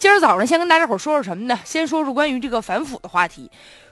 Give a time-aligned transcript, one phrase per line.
[0.00, 1.60] 今儿早上先跟大家伙说说什么呢？
[1.62, 3.50] 先说说关于这个反腐的话题。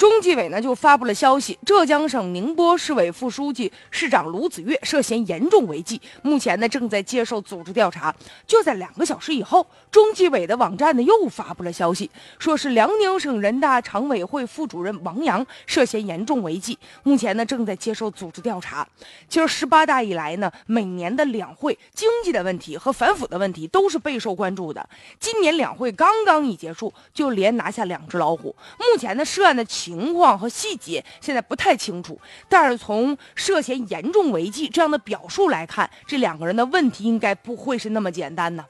[0.00, 8.14] 中纪委呢就发布了消息，浙江省宁波市委副书记、市长卢子越涉嫌严重违纪，目前呢正在接受组织调查。
[8.46, 18.88] 就在两个小时以后，中纪委的网站呢又发布了消息，说是辽宁省人大常委会副主任王阳涉嫌严重违纪，目前呢正在接受组织调查。
[19.28, 24.88] 其实十八大以来呢，每年的两会经济的问题和反腐的问题都是备受关注的。
[25.18, 28.56] 今年两会刚刚一结束，就连拿下两只老虎。
[28.78, 32.16] 目前呢涉案的起情况和细节现在不太清楚，
[32.48, 38.64] 但是从涉嫌严重违纪这样的表述来看，这两个人的问题应该不会是那么简单呢。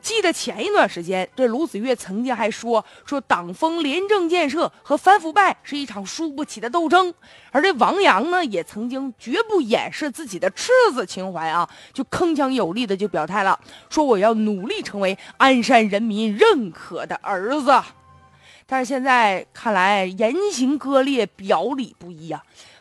[0.00, 7.12] 记得前一段时间，这卢子越曾经还说说党风廉政建设和反腐败是一场输不起的斗争，
[7.50, 13.58] 而这王阳呢，也曾经绝不掩饰自己的赤子情怀啊，就铿锵有力的就表态了，
[13.90, 17.70] 说我要努力成为鞍山人民认可的儿子。
[18.70, 22.40] 但是现在看来言行割裂，表里不一啊。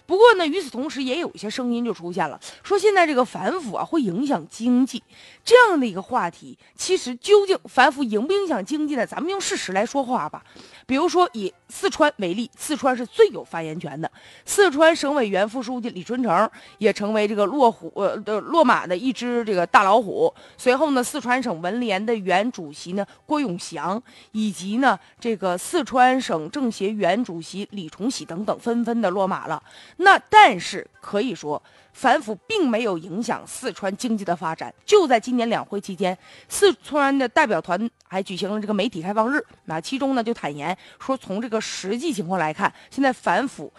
[0.10, 5.04] 不过呢，与此同时，也有一些声音就出现了，说现在这个反腐啊会影响经济
[5.46, 6.58] 这样的一个话题。
[6.76, 9.06] 其实究竟反腐影不影响经济呢？
[9.06, 10.44] 咱们用事实来说话吧。
[10.88, 14.12] 比如说以四川为例，四川是最有发言权的。
[14.46, 20.34] 四川省委原副书记李春城也成为这个落虎呃的落马的一只这个大老虎。
[20.58, 24.02] 随后呢，四川省文联的原主席呢郭永祥，
[24.32, 29.62] 以及呢这个四川省政协原主席李崇禧等等纷纷的落马了。
[30.00, 31.62] 那但是可以说。
[31.92, 34.74] 反腐并没有影响四川经济的发展。
[34.86, 39.44] 就在今年两会期间，四川的代表团还举行了这个媒体开放日。
[39.66, 43.74] 那其中呢，就坦言说，从这个实际情况来看，现在反腐。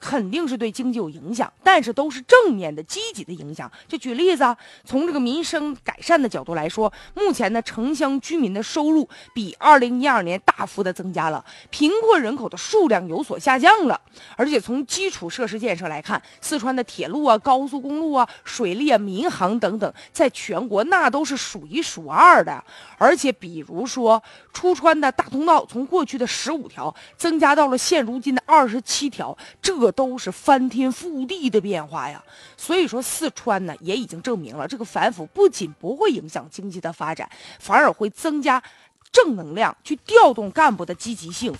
[0.00, 3.70] 肯定是对经济有影响，但是都是正面的、积极的影响。
[3.86, 14.00] 就举例子啊，从这个民生改善的角度来说，目前呢，城乡居民的收入比二零一二年大幅的增加了，贫困人口的数量有所下降了。
[14.36, 22.62] 而且从基础设施建设来看，四川的铁路啊、高速公路啊、水利啊、民航等等，在全国那都是数一数二的。
[22.98, 24.22] 而且比如说
[24.52, 29.83] 出川的大通道，从过去的十五条增加到了现如今的二十七条，这。
[29.84, 32.24] 这都是翻天覆地的变化呀，
[32.56, 37.28] 所以说四川呢也已经证明了，这个反腐不仅不会影响经济的发展，
[37.58, 38.62] 反而会增加
[39.12, 41.54] 正能量，去调动干部的积极性。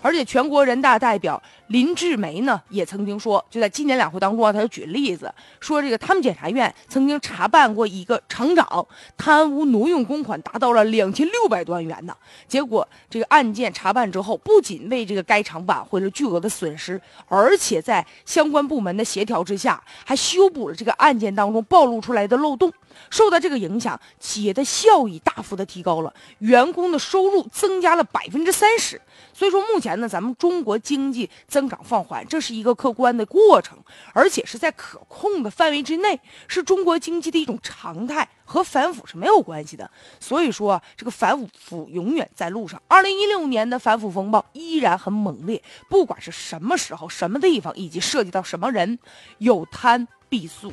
[0.00, 8.84] 而且全国人大代表林志梅呢，也曾经说，就在今年两会当中啊，他就举例子说，这个他们检察院曾经查办过一个厂长
[9.16, 12.16] 贪污挪用公款达到了两千六百多万元呢。
[12.48, 22.72] 结果这个案件查办之后，不仅为这个该厂挽回了巨额的损失，而且在相关部门的协调之下，还修补了这个案件当中暴露出来的漏洞。
[23.08, 29.00] 受到这个影响，企业的效益大幅的提高了，员工的收入增加了百分之三十。
[29.32, 33.76] 所以说，目前呢，咱们中国经济增长放缓，这是一个客观的过程，
[34.14, 39.90] 而且是在可控的范围之内，是中国经济的一种常态，和反腐是没有关系的。
[40.18, 42.80] 所以说，这个反腐永远在路上。
[42.88, 48.98] 二零一六年的反腐风暴依然很猛烈，不管是什么时候、什么地方，以及涉及到什么人，
[49.36, 50.72] 有贪必肃。